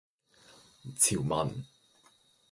[0.97, 1.63] 潮文